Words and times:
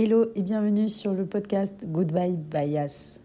Hello 0.00 0.26
et 0.36 0.42
bienvenue 0.42 0.88
sur 0.88 1.12
le 1.12 1.26
podcast 1.26 1.74
Goodbye 1.84 2.36
Bias. 2.36 3.18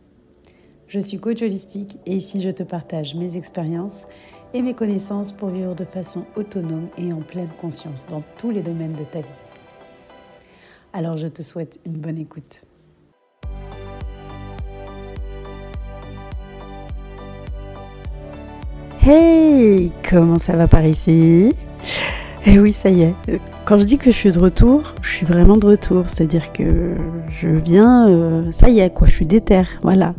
Je 0.88 0.98
suis 0.98 1.19
coach 1.19 1.44
holistique 1.44 1.99
et 2.07 2.15
ici 2.15 2.42
je 2.42 2.49
te 2.49 2.64
partage 2.64 3.14
mes 3.14 3.38
expériences 3.38 4.07
et 4.55 4.63
mes 4.63 4.73
connaissances 4.73 5.33
pour 5.33 5.49
vivre 5.49 5.75
de 5.75 5.86
façon 5.86 6.25
autonome 6.36 6.88
et 6.97 7.13
en 7.13 7.21
pleine 7.21 7.51
conscience 7.62 8.07
dans 8.07 8.23
tous 8.39 8.49
les 8.49 8.63
domaines 8.63 8.94
de 8.94 9.04
ta 9.04 9.20
vie. 9.20 9.28
Alors 10.94 11.15
je 11.15 11.28
te 11.28 11.44
souhaite 11.44 11.79
une 11.86 11.94
bonne 11.94 12.17
écoute. 12.17 12.65
Hey, 19.04 19.92
comment 20.10 20.40
ça 20.40 20.55
va 20.55 20.68
par 20.68 20.84
ici? 20.84 21.52
Eh 22.46 22.60
oui, 22.60 22.73
ça 22.73 22.89
y 22.89 23.04
est. 23.04 23.14
Quand 23.64 23.78
je 23.78 23.86
dis 23.86 23.98
que 23.98 24.12
je 24.12 24.18
suis 24.18 24.32
de 24.32 24.39
retour, 24.39 24.94
je 25.02 25.09
suis 25.09 25.26
vraiment 25.26 25.55
de 25.55 25.66
retour. 25.66 26.09
C'est-à-dire 26.09 26.52
que 26.52 26.94
je 27.30 27.48
viens, 27.48 28.09
euh, 28.09 28.52
ça 28.52 28.70
y 28.70 28.80
est, 28.80 28.94
quoi, 28.94 29.08
je 29.08 29.13
suis 29.13 29.26
déterre. 29.26 29.70
Voilà, 29.81 30.13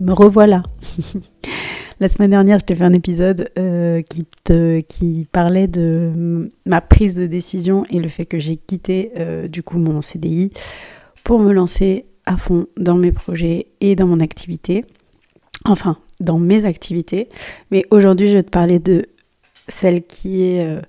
me 0.00 0.12
revoilà. 0.12 0.62
La 2.00 2.08
semaine 2.08 2.30
dernière, 2.30 2.58
je 2.58 2.64
t'ai 2.64 2.74
fait 2.74 2.84
un 2.84 2.92
épisode 2.92 3.50
euh, 3.58 4.00
qui, 4.02 5.26
parlait 5.32 5.66
de 5.66 6.50
ma 6.64 6.80
prise 6.80 7.14
de 7.14 7.26
décision 7.26 7.84
et 7.90 8.00
le 8.00 8.08
fait 8.08 8.24
que 8.24 8.38
j'ai 8.38 8.56
quitté 8.56 9.12
euh, 9.16 9.48
du 9.48 9.62
coup 9.62 9.78
mon 9.78 10.02
CDI 10.02 10.52
pour 11.24 11.40
me 11.40 11.52
lancer 11.52 12.06
à 12.26 12.36
fond 12.36 12.66
dans 12.78 12.96
mes 12.96 13.12
projets 13.12 13.68
et 13.80 13.96
dans 13.96 14.06
mon 14.06 14.20
activité. 14.20 14.84
Enfin, 15.64 15.96
dans 16.20 16.38
mes 16.38 16.64
activités. 16.64 17.28
Mais 17.70 17.84
aujourd'hui, 17.90 18.28
je 18.28 18.36
vais 18.38 18.42
te 18.42 18.50
parler 18.50 18.78
de 18.78 19.08
celle 19.68 20.02
qui 20.06 20.42
est 20.42 20.64
euh, 20.64 20.80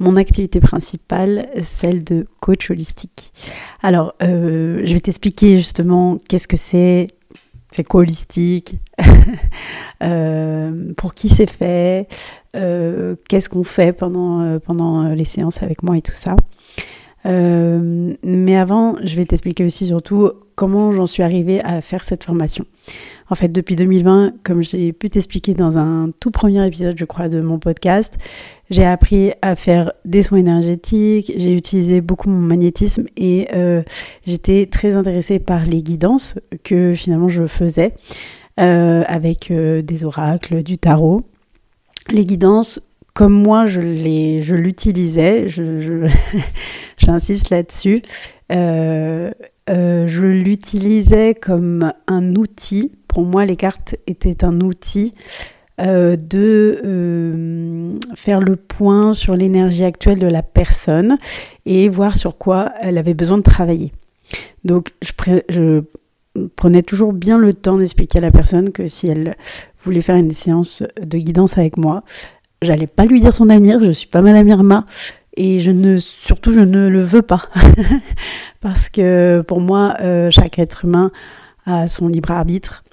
mon 0.00 0.16
activité 0.16 0.60
principale, 0.60 1.48
celle 1.62 2.04
de 2.04 2.26
coach 2.40 2.70
holistique. 2.70 3.32
Alors, 3.82 4.14
euh, 4.22 4.80
je 4.84 4.92
vais 4.94 5.00
t'expliquer 5.00 5.56
justement 5.56 6.18
qu'est-ce 6.28 6.48
que 6.48 6.56
c'est, 6.56 7.08
c'est 7.70 7.84
quoi 7.84 8.00
holistique, 8.00 8.78
euh, 10.02 10.92
pour 10.96 11.14
qui 11.14 11.28
c'est 11.28 11.50
fait, 11.50 12.08
qu'est-ce 12.52 13.48
qu'on 13.48 13.64
fait 13.64 13.92
pendant, 13.92 14.58
pendant 14.60 15.08
les 15.08 15.24
séances 15.24 15.62
avec 15.62 15.82
moi 15.82 15.96
et 15.96 16.02
tout 16.02 16.12
ça. 16.12 16.36
Mais 17.24 18.56
avant, 18.56 18.96
je 19.02 19.16
vais 19.16 19.24
t'expliquer 19.24 19.64
aussi 19.64 19.86
surtout 19.86 20.30
comment 20.54 20.92
j'en 20.92 21.06
suis 21.06 21.22
arrivée 21.22 21.62
à 21.62 21.80
faire 21.80 22.04
cette 22.04 22.24
formation. 22.24 22.64
En 23.30 23.34
fait, 23.34 23.48
depuis 23.48 23.76
2020, 23.76 24.34
comme 24.44 24.62
j'ai 24.62 24.92
pu 24.92 25.08
t'expliquer 25.08 25.54
dans 25.54 25.78
un 25.78 26.10
tout 26.20 26.30
premier 26.30 26.66
épisode, 26.66 26.98
je 26.98 27.04
crois, 27.06 27.28
de 27.28 27.40
mon 27.40 27.58
podcast, 27.58 28.18
j'ai 28.68 28.84
appris 28.84 29.32
à 29.40 29.56
faire 29.56 29.92
des 30.04 30.22
soins 30.22 30.38
énergétiques, 30.38 31.32
j'ai 31.36 31.54
utilisé 31.54 32.00
beaucoup 32.00 32.28
mon 32.28 32.40
magnétisme 32.40 33.06
et 33.16 33.48
euh, 33.54 33.82
j'étais 34.26 34.66
très 34.66 34.96
intéressée 34.96 35.38
par 35.38 35.64
les 35.64 35.82
guidances 35.82 36.38
que 36.62 36.94
finalement 36.94 37.28
je 37.28 37.46
faisais 37.46 37.94
euh, 38.60 39.02
avec 39.06 39.50
euh, 39.50 39.82
des 39.82 40.04
oracles, 40.04 40.62
du 40.62 40.78
tarot. 40.78 41.22
Les 42.10 42.26
guidances, 42.26 42.80
comme 43.14 43.32
moi 43.32 43.66
je 43.66 43.80
l'utilisais, 43.80 45.46
j'insiste 46.98 47.50
là-dessus, 47.50 48.02
je 48.50 50.26
l'utilisais 50.26 51.34
comme 51.34 51.92
un 52.06 52.34
outil 52.34 52.92
pour 53.12 53.24
moi, 53.26 53.44
les 53.44 53.56
cartes 53.56 53.96
étaient 54.06 54.42
un 54.42 54.60
outil 54.62 55.12
euh, 55.80 56.16
de 56.16 56.80
euh, 56.84 57.98
faire 58.14 58.40
le 58.40 58.56
point 58.56 59.12
sur 59.12 59.36
l'énergie 59.36 59.84
actuelle 59.84 60.18
de 60.18 60.26
la 60.26 60.42
personne 60.42 61.18
et 61.66 61.88
voir 61.88 62.16
sur 62.16 62.38
quoi 62.38 62.72
elle 62.80 62.96
avait 62.96 63.14
besoin 63.14 63.36
de 63.36 63.42
travailler. 63.42 63.92
Donc, 64.64 64.92
je, 65.02 65.82
prenais 66.56 66.82
toujours 66.82 67.12
bien 67.12 67.36
le 67.36 67.52
temps 67.52 67.76
d'expliquer 67.76 68.18
à 68.18 68.22
la 68.22 68.30
personne 68.30 68.72
que 68.72 68.86
si 68.86 69.08
elle 69.08 69.36
voulait 69.84 70.00
faire 70.00 70.16
une 70.16 70.32
séance 70.32 70.82
de 70.98 71.18
guidance 71.18 71.58
avec 71.58 71.76
moi, 71.76 72.04
j'allais 72.62 72.86
pas 72.86 73.04
lui 73.04 73.20
dire 73.20 73.34
son 73.34 73.50
avenir, 73.50 73.82
je 73.82 73.90
suis 73.90 74.06
pas 74.06 74.22
Madame 74.22 74.48
Irma 74.48 74.86
et 75.36 75.58
je 75.58 75.70
ne 75.70 75.98
surtout 75.98 76.52
je 76.52 76.60
ne 76.60 76.88
le 76.88 77.02
veux 77.02 77.22
pas. 77.22 77.42
Parce 78.60 78.88
que 78.88 79.42
pour 79.42 79.60
moi 79.60 79.96
euh, 80.00 80.30
chaque 80.30 80.58
être 80.58 80.84
humain 80.84 81.10
a 81.66 81.88
son 81.88 82.08
libre 82.08 82.30
arbitre. 82.30 82.84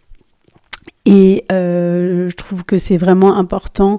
Et 1.05 1.45
euh, 1.51 2.29
je 2.29 2.35
trouve 2.35 2.63
que 2.65 2.77
c'est 2.77 2.97
vraiment 2.97 3.35
important 3.35 3.97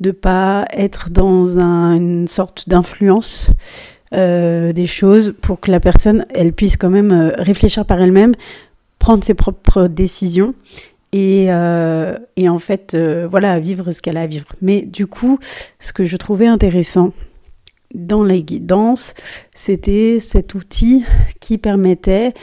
de 0.00 0.10
pas 0.10 0.64
être 0.72 1.10
dans 1.10 1.58
une 1.58 2.28
sorte 2.28 2.68
d'influence 2.68 3.50
euh, 4.14 4.72
des 4.72 4.86
choses 4.86 5.34
pour 5.40 5.60
que 5.60 5.70
la 5.70 5.80
personne 5.80 6.24
elle 6.34 6.52
puisse 6.52 6.76
quand 6.76 6.88
même 6.88 7.12
réfléchir 7.36 7.84
par 7.84 8.00
elle-même, 8.00 8.34
prendre 8.98 9.22
ses 9.24 9.34
propres 9.34 9.86
décisions 9.86 10.54
et, 11.12 11.46
et 12.36 12.48
en 12.48 12.58
fait 12.58 12.96
voilà 13.30 13.58
vivre 13.60 13.90
ce 13.90 14.02
qu'elle 14.02 14.16
a 14.16 14.22
à 14.22 14.26
vivre. 14.26 14.46
Mais 14.60 14.82
du 14.82 15.06
coup, 15.06 15.38
ce 15.80 15.92
que 15.92 16.04
je 16.04 16.16
trouvais 16.16 16.46
intéressant 16.46 17.12
dans 17.94 18.22
la 18.22 18.38
guidance, 18.38 19.14
c'était 19.54 20.18
cet 20.20 20.54
outil 20.54 21.04
qui 21.40 21.58
permettait 21.58 22.34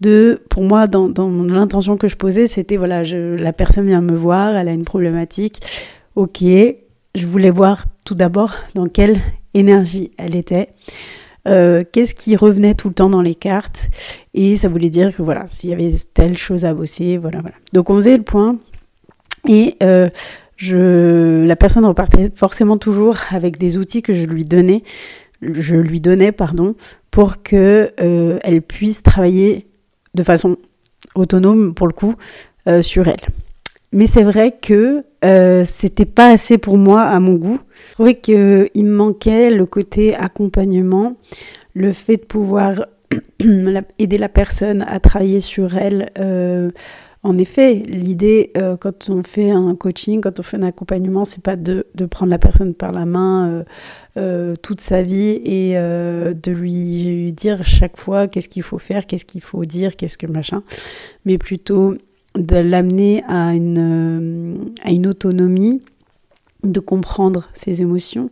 de, 0.00 0.42
pour 0.50 0.62
moi, 0.62 0.86
dans, 0.86 1.12
l'intention 1.42 1.96
que 1.96 2.08
je 2.08 2.16
posais, 2.16 2.46
c'était 2.46 2.76
voilà, 2.76 3.02
la 3.02 3.52
personne 3.52 3.86
vient 3.86 4.00
me 4.00 4.14
voir, 4.14 4.56
elle 4.56 4.68
a 4.68 4.72
une 4.72 4.84
problématique. 4.84 5.60
Ok, 6.14 6.42
je 6.42 7.26
voulais 7.26 7.50
voir 7.50 7.86
tout 8.04 8.14
d'abord 8.14 8.54
dans 8.74 8.88
quelle 8.88 9.20
énergie 9.54 10.10
elle 10.18 10.36
était. 10.36 10.70
Euh, 11.46 11.84
qu'est-ce 11.90 12.14
qui 12.14 12.36
revenait 12.36 12.74
tout 12.74 12.88
le 12.88 12.94
temps 12.94 13.10
dans 13.10 13.22
les 13.22 13.34
cartes? 13.34 13.88
Et 14.34 14.56
ça 14.56 14.68
voulait 14.68 14.90
dire 14.90 15.14
que 15.14 15.22
voilà 15.22 15.46
s'il 15.46 15.70
y 15.70 15.72
avait 15.72 15.94
telle 16.14 16.36
chose 16.36 16.64
à 16.64 16.74
bosser 16.74 17.16
voilà 17.16 17.40
voilà 17.40 17.56
donc 17.72 17.88
on 17.90 17.94
faisait 17.94 18.16
le 18.16 18.22
point 18.22 18.58
et 19.48 19.76
euh, 19.82 20.08
je 20.56 21.44
la 21.44 21.56
personne 21.56 21.86
repartait 21.86 22.30
forcément 22.34 22.76
toujours 22.76 23.16
avec 23.30 23.58
des 23.58 23.78
outils 23.78 24.02
que 24.02 24.12
je 24.12 24.24
lui 24.24 24.44
donnais 24.44 24.82
je 25.40 25.76
lui 25.76 26.00
donnais 26.00 26.32
pardon 26.32 26.74
pour 27.10 27.42
que 27.42 27.92
euh, 28.00 28.38
elle 28.42 28.62
puisse 28.62 29.02
travailler 29.02 29.68
de 30.14 30.22
façon 30.22 30.56
autonome 31.14 31.74
pour 31.74 31.86
le 31.86 31.92
coup 31.92 32.14
sur 32.82 33.06
elle. 33.06 33.20
Mais 33.92 34.06
c'est 34.06 34.24
vrai 34.24 34.54
que 34.60 35.04
euh, 35.24 35.64
c'était 35.64 36.04
pas 36.04 36.28
assez 36.28 36.58
pour 36.58 36.76
moi 36.76 37.02
à 37.02 37.18
mon 37.20 37.34
goût. 37.34 37.60
Je 37.88 37.92
trouvais 37.94 38.14
qu'il 38.14 38.34
me 38.76 38.94
manquait 38.94 39.50
le 39.50 39.64
côté 39.66 40.14
accompagnement, 40.14 41.16
le 41.74 41.92
fait 41.92 42.16
de 42.16 42.24
pouvoir 42.24 42.86
aider 43.98 44.18
la 44.18 44.28
personne 44.28 44.84
à 44.88 45.00
travailler 45.00 45.40
sur 45.40 45.76
elle 45.76 46.10
euh, 46.18 46.70
en 47.22 47.38
effet, 47.38 47.82
l'idée, 47.88 48.52
euh, 48.56 48.76
quand 48.76 49.10
on 49.10 49.24
fait 49.24 49.50
un 49.50 49.74
coaching, 49.74 50.20
quand 50.20 50.38
on 50.38 50.44
fait 50.44 50.58
un 50.58 50.62
accompagnement, 50.62 51.24
c'est 51.24 51.42
pas 51.42 51.56
de, 51.56 51.84
prendre 52.08 52.30
la 52.30 52.38
personne 52.38 52.72
par 52.72 52.92
la 52.92 53.04
main 53.04 53.64
euh, 54.16 54.54
toute 54.62 54.80
sa 54.80 55.02
vie 55.02 55.40
et 55.44 55.74
de 55.74 56.50
lui 56.52 57.32
dire 57.32 57.66
chaque 57.66 57.96
fois 57.96 58.28
qu'est-ce 58.28 58.48
qu'il 58.48 58.62
faut 58.62 58.78
faire, 58.78 59.06
qu'est-ce 59.06 59.24
qu'il 59.24 59.40
faut 59.40 59.64
dire, 59.64 59.96
qu'est-ce 59.96 60.18
que 60.18 60.28
machin, 60.28 60.62
mais 61.24 61.36
plutôt 61.36 61.96
de 62.36 62.56
l'amener 62.56 63.22
à 63.28 63.54
une, 63.54 64.72
à 64.82 64.90
une 64.90 65.06
autonomie, 65.06 65.82
de 66.62 66.80
comprendre 66.80 67.48
ses 67.54 67.82
émotions, 67.82 68.30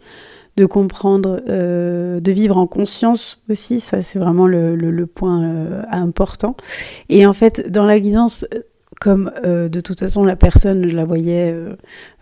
de 0.56 0.66
comprendre, 0.66 1.40
de 1.46 2.32
vivre 2.32 2.56
en 2.56 2.66
conscience 2.66 3.42
aussi, 3.50 3.80
ça 3.80 4.02
c'est 4.02 4.18
vraiment 4.18 4.46
le, 4.46 4.76
le 4.76 5.06
point 5.06 5.84
important. 5.90 6.56
Et 7.08 7.26
en 7.26 7.32
fait, 7.32 7.70
dans 7.70 7.84
la 7.84 7.98
guidance, 7.98 8.44
comme 9.00 9.30
euh, 9.44 9.68
de 9.68 9.80
toute 9.80 10.00
façon 10.00 10.24
la 10.24 10.36
personne, 10.36 10.88
je 10.88 10.94
la 10.94 11.04
voyais 11.04 11.52
euh, 11.52 11.74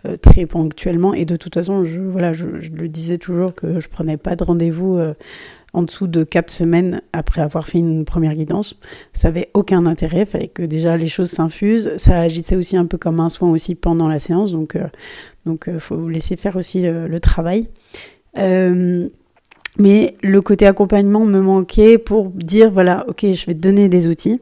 euh, 0.05 0.17
très 0.17 0.45
ponctuellement 0.45 1.13
et 1.13 1.25
de 1.25 1.35
toute 1.35 1.53
façon, 1.53 1.83
je, 1.83 2.01
voilà, 2.01 2.33
je, 2.33 2.45
le 2.45 2.87
disais 2.87 3.17
toujours 3.17 3.53
que 3.53 3.79
je 3.79 3.87
prenais 3.87 4.17
pas 4.17 4.35
de 4.35 4.43
rendez-vous 4.43 4.99
en 5.73 5.81
dessous 5.83 6.07
de 6.07 6.23
quatre 6.23 6.51
semaines 6.51 7.01
après 7.13 7.41
avoir 7.41 7.67
fait 7.67 7.79
une 7.79 8.05
première 8.05 8.33
guidance. 8.33 8.75
Ça 9.13 9.27
avait 9.29 9.49
aucun 9.53 9.85
intérêt, 9.85 10.21
il 10.21 10.25
fallait 10.25 10.47
que 10.47 10.63
déjà 10.63 10.95
les 10.97 11.07
choses 11.07 11.31
s'infusent. 11.31 11.97
Ça 11.97 12.19
agissait 12.19 12.55
aussi 12.55 12.77
un 12.77 12.85
peu 12.85 12.97
comme 12.97 13.19
un 13.19 13.29
soin 13.29 13.49
aussi 13.49 13.75
pendant 13.75 14.07
la 14.07 14.19
séance, 14.19 14.51
donc 14.51 14.77
donc 15.45 15.69
faut 15.79 16.07
laisser 16.07 16.35
faire 16.35 16.55
aussi 16.55 16.81
le, 16.81 17.19
travail. 17.19 17.67
mais 18.35 20.15
le 20.21 20.41
côté 20.41 20.67
accompagnement 20.67 21.25
me 21.25 21.41
manquait 21.41 21.97
pour 21.97 22.29
dire 22.29 22.71
voilà, 22.71 23.05
ok, 23.07 23.25
je 23.31 23.45
vais 23.45 23.53
te 23.53 23.59
donner 23.59 23.89
des 23.89 24.07
outils. 24.07 24.39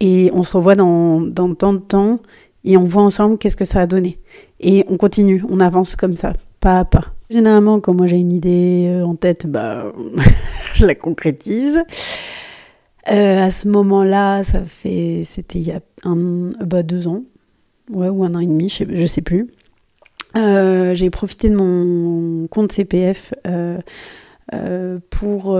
Et 0.00 0.30
on 0.34 0.42
se 0.42 0.52
revoit 0.52 0.74
dans, 0.74 1.20
dans 1.20 1.54
tant 1.54 1.72
de 1.72 1.78
temps 1.78 2.18
et 2.64 2.76
on 2.76 2.84
voit 2.84 3.02
ensemble 3.02 3.38
qu'est-ce 3.38 3.56
que 3.56 3.64
ça 3.64 3.80
a 3.80 3.86
donné. 3.86 4.18
Et 4.60 4.84
on 4.88 4.96
continue, 4.96 5.42
on 5.48 5.60
avance 5.60 5.96
comme 5.96 6.16
ça, 6.16 6.32
pas 6.60 6.80
à 6.80 6.84
pas. 6.84 7.12
Généralement, 7.32 7.80
quand 7.80 7.94
moi 7.94 8.06
j'ai 8.06 8.18
une 8.18 8.32
idée 8.32 8.86
euh, 8.88 9.06
en 9.06 9.16
tête, 9.16 9.46
bah, 9.46 9.90
je 10.74 10.84
la 10.84 10.94
concrétise. 10.94 11.80
Euh, 13.10 13.38
à 13.42 13.50
ce 13.50 13.68
moment-là, 13.68 14.44
ça 14.44 14.62
fait, 14.66 15.22
c'était 15.24 15.58
il 15.58 15.66
y 15.66 15.72
a 15.72 15.80
un, 16.04 16.50
bah, 16.60 16.82
deux 16.82 17.08
ans, 17.08 17.22
ouais, 17.90 18.10
ou 18.10 18.22
un 18.24 18.34
an 18.34 18.40
et 18.40 18.46
demi, 18.46 18.68
je 18.68 18.84
sais, 18.84 19.06
sais 19.06 19.22
plus. 19.22 19.48
Euh, 20.36 20.94
j'ai 20.94 21.08
profité 21.08 21.48
de 21.48 21.56
mon 21.56 22.46
compte 22.48 22.70
CPF 22.70 23.32
pour 25.08 25.58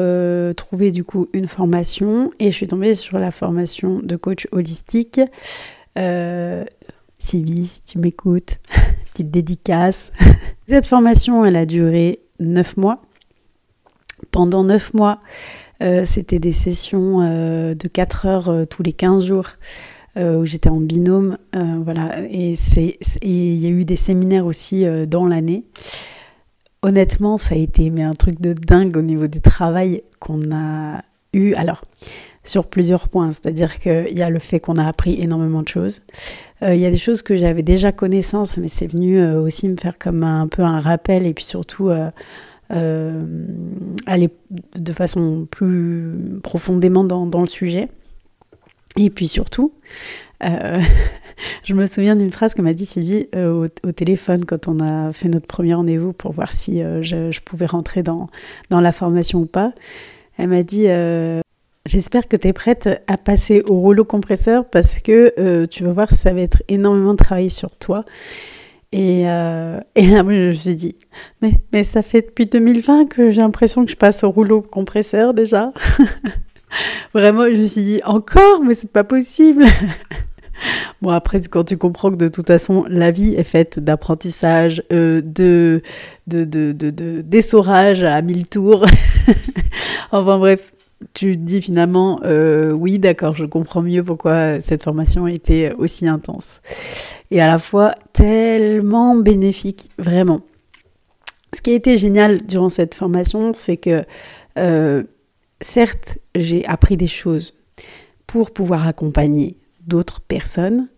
trouver 0.56 0.90
du 0.90 1.04
coup 1.04 1.28
une 1.32 1.48
formation 1.48 2.30
et 2.38 2.50
je 2.50 2.56
suis 2.56 2.68
tombée 2.68 2.92
sur 2.94 3.18
la 3.18 3.30
formation 3.30 4.00
de 4.02 4.16
coach 4.16 4.46
holistique. 4.52 5.22
Sylvie, 5.96 7.66
si 7.66 7.82
tu 7.82 7.98
m'écoutes, 7.98 8.58
petite 9.12 9.30
dédicace. 9.30 10.12
Cette 10.66 10.86
formation, 10.86 11.44
elle 11.44 11.56
a 11.56 11.66
duré 11.66 12.20
9 12.40 12.76
mois. 12.76 13.02
Pendant 14.30 14.64
9 14.64 14.94
mois, 14.94 15.20
c'était 16.04 16.38
des 16.38 16.52
sessions 16.52 17.18
de 17.74 17.88
4 17.88 18.26
heures 18.26 18.66
tous 18.68 18.84
les 18.84 18.92
15 18.92 19.24
jours 19.24 19.48
euh, 20.18 20.36
où 20.36 20.44
j'étais 20.44 20.68
en 20.68 20.80
binôme. 20.80 21.38
Euh, 21.56 21.80
voilà, 21.82 22.20
et 22.28 22.54
il 23.22 23.56
y 23.56 23.66
a 23.66 23.70
eu 23.70 23.86
des 23.86 23.96
séminaires 23.96 24.44
aussi 24.44 24.84
euh, 24.84 25.06
dans 25.06 25.26
l'année. 25.26 25.64
Honnêtement, 26.82 27.38
ça 27.38 27.54
a 27.54 27.58
été 27.58 27.88
mais 27.88 28.04
un 28.04 28.14
truc 28.14 28.38
de 28.38 28.52
dingue 28.52 28.94
au 28.98 29.02
niveau 29.02 29.26
du 29.26 29.40
travail 29.40 30.02
qu'on 30.20 30.54
a 30.54 31.02
eu. 31.32 31.54
Alors, 31.54 31.80
sur 32.44 32.66
plusieurs 32.66 33.08
points, 33.08 33.30
c'est-à-dire 33.32 33.78
qu'il 33.78 34.16
y 34.16 34.22
a 34.22 34.30
le 34.30 34.38
fait 34.38 34.60
qu'on 34.60 34.76
a 34.76 34.86
appris 34.86 35.20
énormément 35.20 35.62
de 35.62 35.68
choses. 35.68 36.00
Il 36.60 36.76
y 36.76 36.86
a 36.86 36.90
des 36.90 36.98
choses 36.98 37.22
que 37.22 37.34
j'avais 37.34 37.62
déjà 37.62 37.90
connaissance, 37.90 38.56
mais 38.56 38.68
c'est 38.68 38.86
venu 38.86 39.24
aussi 39.24 39.68
me 39.68 39.76
faire 39.76 39.98
comme 39.98 40.22
un, 40.22 40.46
peu 40.46 40.62
un 40.62 40.78
rappel 40.78 41.26
et 41.26 41.34
puis 41.34 41.44
surtout 41.44 41.90
aller 42.70 44.28
de 44.76 44.92
façon 44.92 45.46
plus 45.50 46.12
profondément 46.42 47.04
dans, 47.04 47.40
le 47.40 47.48
sujet. 47.48 47.88
Et 48.96 49.10
puis 49.10 49.28
surtout, 49.28 49.72
euh, 50.44 50.80
je 51.64 51.74
me 51.74 51.86
souviens 51.86 52.16
d'une 52.16 52.30
phrase 52.30 52.54
que 52.54 52.62
m'a 52.62 52.74
dit 52.74 52.86
Sylvie 52.86 53.28
euh, 53.34 53.66
au, 53.84 53.92
téléphone 53.92 54.44
quand 54.44 54.68
on 54.68 54.80
a 54.80 55.12
fait 55.12 55.28
notre 55.28 55.46
premier 55.46 55.74
rendez-vous 55.74 56.12
pour 56.12 56.32
voir 56.32 56.52
si 56.52 56.82
euh, 56.82 57.02
je, 57.02 57.40
pouvais 57.40 57.66
rentrer 57.66 58.02
dans, 58.02 58.28
dans 58.70 58.80
la 58.80 58.92
formation 58.92 59.40
ou 59.40 59.46
pas. 59.46 59.72
Elle 60.36 60.48
m'a 60.48 60.62
dit 60.62 60.86
J'espère 61.84 62.28
que 62.28 62.36
tu 62.36 62.48
es 62.48 62.52
prête 62.52 62.88
à 63.06 63.16
passer 63.16 63.62
au 63.66 63.74
rouleau 63.80 64.04
compresseur 64.04 64.64
parce 64.68 65.00
que 65.00 65.66
tu 65.66 65.82
vas 65.82 65.92
voir, 65.92 66.10
ça 66.12 66.32
va 66.32 66.40
être 66.40 66.62
énormément 66.68 67.12
de 67.12 67.18
travail 67.18 67.50
sur 67.50 67.74
toi. 67.76 68.04
Et, 68.92 69.22
et 69.22 69.26
là, 69.26 69.82
je 69.96 70.22
me 70.22 70.52
suis 70.52 70.76
dit, 70.76 70.96
mais, 71.40 71.52
mais 71.72 71.82
ça 71.82 72.02
fait 72.02 72.22
depuis 72.22 72.46
2020 72.46 73.06
que 73.06 73.30
j'ai 73.32 73.40
l'impression 73.40 73.84
que 73.84 73.90
je 73.90 73.96
passe 73.96 74.22
au 74.22 74.30
rouleau 74.30 74.62
compresseur 74.62 75.34
déjà. 75.34 75.72
Vraiment, 77.14 77.44
je 77.46 77.60
me 77.60 77.66
suis 77.66 77.82
dit, 77.82 78.00
encore, 78.04 78.62
mais 78.64 78.74
c'est 78.74 78.90
pas 78.90 79.04
possible. 79.04 79.64
bon, 81.02 81.10
après, 81.10 81.40
quand 81.40 81.64
tu 81.64 81.76
comprends 81.76 82.10
que 82.10 82.16
de 82.16 82.28
toute 82.28 82.46
façon, 82.46 82.84
la 82.88 83.10
vie 83.10 83.34
est 83.34 83.44
faite 83.44 83.78
d'apprentissage, 83.78 84.82
euh, 84.92 85.20
de, 85.22 85.82
de, 86.26 86.44
de, 86.44 86.72
d'essorage 87.20 88.04
à 88.04 88.20
mille 88.22 88.46
tours. 88.46 88.86
enfin 90.12 90.38
bref, 90.38 90.72
tu 91.14 91.32
dis 91.32 91.62
finalement, 91.62 92.20
euh, 92.24 92.72
oui, 92.72 92.98
d'accord, 92.98 93.34
je 93.34 93.44
comprends 93.44 93.82
mieux 93.82 94.02
pourquoi 94.02 94.60
cette 94.60 94.82
formation 94.82 95.26
a 95.26 95.32
été 95.32 95.72
aussi 95.72 96.06
intense. 96.06 96.60
Et 97.30 97.40
à 97.40 97.46
la 97.46 97.58
fois 97.58 97.94
tellement 98.12 99.14
bénéfique, 99.14 99.90
vraiment. 99.98 100.40
Ce 101.54 101.60
qui 101.60 101.70
a 101.70 101.74
été 101.74 101.96
génial 101.96 102.42
durant 102.42 102.68
cette 102.68 102.94
formation, 102.94 103.52
c'est 103.54 103.76
que 103.76 104.04
euh, 104.58 105.02
certes, 105.60 106.18
j'ai 106.34 106.64
appris 106.66 106.96
des 106.96 107.06
choses 107.06 107.54
pour 108.26 108.50
pouvoir 108.50 108.86
accompagner 108.86 109.56
d'autres 109.86 110.20
personnes, 110.20 110.88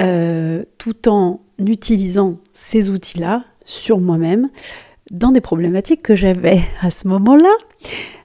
euh, 0.00 0.64
tout 0.78 1.08
en 1.08 1.40
utilisant 1.58 2.38
ces 2.52 2.90
outils-là 2.90 3.44
sur 3.64 4.00
moi-même 4.00 4.48
dans 5.10 5.30
des 5.30 5.40
problématiques 5.40 6.02
que 6.02 6.14
j'avais 6.14 6.62
à 6.80 6.90
ce 6.90 7.08
moment-là. 7.08 7.52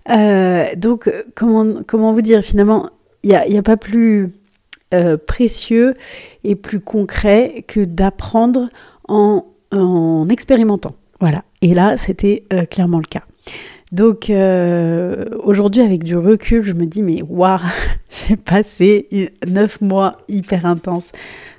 Euh, 0.10 0.66
donc, 0.76 1.12
comment, 1.36 2.14
vous 2.14 2.22
dire, 2.22 2.42
finalement, 2.42 2.90
il 3.24 3.30
n'y 3.50 3.58
a, 3.58 3.62
pas 3.62 3.78
plus 3.78 4.30
euh, 4.94 5.18
précieux 5.18 5.94
et 6.44 6.56
plus 6.56 6.80
concret 6.80 7.64
que 7.68 7.82
d'apprendre 7.82 8.70
en, 9.08 9.46
en, 9.72 10.28
expérimentant. 10.30 10.96
Voilà. 11.20 11.44
Et 11.62 11.74
là, 11.74 11.98
c'était 11.98 12.46
clairement 12.70 13.00
le 13.00 13.06
cas. 13.06 13.24
Donc 13.92 14.30
euh, 14.30 15.26
aujourd'hui, 15.44 15.82
avec 15.82 16.04
du 16.04 16.16
recul, 16.16 16.62
je 16.62 16.74
me 16.74 16.86
dis, 16.86 17.02
mais 17.02 17.22
waouh, 17.24 17.60
j'ai 18.10 18.38
passé 18.38 19.08
neuf 19.48 19.82
mois 19.82 20.18
hyper 20.28 20.66
intenses. 20.66 21.12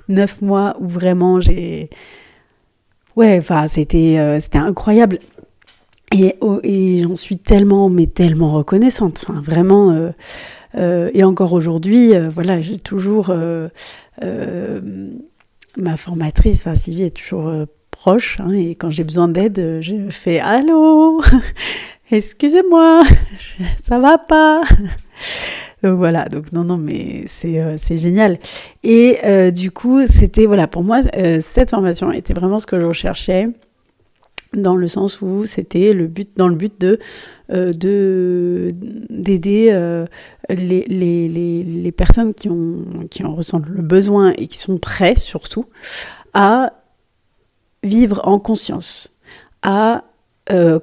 Neuf 0.07 0.41
mois 0.41 0.75
où 0.79 0.87
vraiment 0.87 1.39
j'ai. 1.39 1.89
Ouais, 3.17 3.37
enfin, 3.37 3.65
euh, 3.65 4.39
c'était 4.39 4.57
incroyable. 4.57 5.19
Et, 6.11 6.35
oh, 6.41 6.59
et 6.63 6.99
j'en 6.99 7.15
suis 7.15 7.37
tellement, 7.37 7.89
mais 7.89 8.07
tellement 8.07 8.51
reconnaissante. 8.51 9.25
Enfin, 9.27 9.39
vraiment. 9.39 10.11
Euh, 10.75 11.09
et 11.13 11.23
encore 11.23 11.53
aujourd'hui, 11.53 12.13
voilà, 12.29 12.61
j'ai 12.61 12.77
toujours. 12.77 13.33
ma 15.77 15.97
formatrice, 15.97 16.67
Sylvie 16.75 17.03
est 17.03 17.15
toujours 17.15 17.51
proche. 17.91 18.39
Hein, 18.39 18.53
et 18.53 18.75
quand 18.75 18.89
j'ai 18.89 19.03
besoin 19.03 19.27
d'aide, 19.27 19.79
je 19.81 20.09
fais 20.09 20.39
Allô 20.39 21.21
excusez-moi, 22.11 23.03
ça 23.83 23.99
va 23.99 24.17
pas? 24.17 24.61
Donc 25.83 25.97
voilà, 25.97 26.25
donc 26.25 26.51
non, 26.51 26.63
non, 26.63 26.77
mais 26.77 27.23
c'est 27.25 27.59
euh, 27.59 27.75
génial. 27.75 28.37
Et 28.83 29.17
euh, 29.25 29.49
du 29.49 29.71
coup, 29.71 30.05
c'était, 30.05 30.45
voilà, 30.45 30.67
pour 30.67 30.83
moi, 30.83 30.99
euh, 31.17 31.39
cette 31.41 31.71
formation 31.71 32.11
était 32.11 32.35
vraiment 32.35 32.59
ce 32.59 32.67
que 32.67 32.79
je 32.79 32.85
recherchais, 32.85 33.47
dans 34.53 34.75
le 34.75 34.87
sens 34.87 35.21
où 35.21 35.45
c'était 35.45 35.93
le 35.93 36.07
but, 36.07 36.29
dans 36.35 36.47
le 36.47 36.55
but 36.55 36.79
de 36.79 36.99
d'aider 39.09 40.05
les, 40.49 40.85
les, 40.87 41.27
les, 41.27 41.63
les, 41.63 41.91
personnes 41.91 42.33
qui, 42.33 42.49
ont, 42.49 42.85
qui 43.09 43.25
en 43.25 43.35
ressentent 43.35 43.67
le 43.67 43.81
besoin 43.81 44.31
et 44.37 44.47
qui 44.47 44.57
sont 44.57 44.77
prêts 44.77 45.15
surtout 45.17 45.65
à 46.33 46.71
vivre 47.83 48.21
en 48.23 48.39
conscience, 48.39 49.13
à 49.63 50.05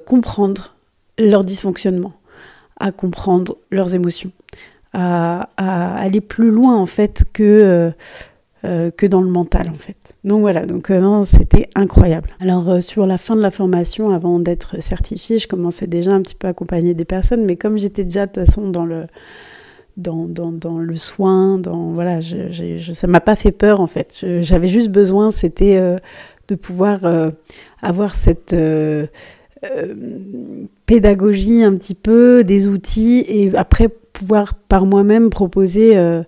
comprendre 0.05 0.75
leur 1.19 1.43
dysfonctionnement, 1.43 2.13
à 2.79 2.91
comprendre 2.91 3.57
leurs 3.71 3.93
émotions, 3.93 4.31
à, 4.93 5.49
aller 5.57 6.21
plus 6.21 6.49
loin 6.49 6.75
en 6.75 6.85
fait 6.85 7.25
que, 7.33 7.91
euh, 8.63 8.69
euh, 8.69 8.91
que 8.91 9.05
dans 9.05 9.21
le 9.21 9.29
mental 9.29 9.69
en 9.69 9.77
fait. 9.77 10.15
Donc 10.23 10.41
voilà, 10.41 10.65
donc 10.65 10.91
euh, 10.91 11.23
c'était 11.23 11.69
incroyable. 11.75 12.29
Alors 12.39 12.81
sur 12.81 13.07
la 13.07 13.17
fin 13.17 13.35
de 13.35 13.41
la 13.41 13.51
formation, 13.51 14.09
avant 14.11 14.39
d'être 14.39 14.81
certifiée, 14.81 15.39
je 15.39 15.47
commençais 15.47 15.87
déjà 15.87 16.11
un 16.11 16.21
petit 16.21 16.35
peu 16.35 16.47
à 16.47 16.51
accompagner 16.51 16.93
des 16.93 17.05
personnes, 17.05 17.45
mais 17.45 17.55
comme 17.55 17.77
j'étais 17.77 18.03
déjà 18.03 18.25
de 18.25 18.31
toute 18.31 18.45
façon 18.45 18.69
dans 18.69 18.85
le 18.85 19.05
dans, 19.97 20.27
dans, 20.27 20.51
dans, 20.51 20.77
le 20.77 20.95
soin, 20.95 21.57
dans 21.57 21.91
voilà, 21.91 22.19
ça 22.21 23.07
m'a 23.07 23.19
pas 23.19 23.35
fait 23.35 23.51
peur 23.51 23.81
en 23.81 23.87
fait. 23.87 24.25
J'avais 24.41 24.67
juste 24.67 24.89
besoin, 24.89 25.29
c'était 25.29 25.77
de 26.47 26.55
pouvoir 26.55 26.99
avoir 27.81 28.15
cette 28.15 28.55
euh, 29.65 29.93
pédagogie 30.85 31.63
un 31.63 31.75
petit 31.75 31.93
peu, 31.93 32.45
des 32.45 32.69
outils, 32.69 33.25
et 33.27 33.55
après 33.57 33.89
pouvoir 33.89 34.53
par 34.53 34.85
moi-même 34.85 35.29
proposer 35.29 35.97
euh, 35.97 36.23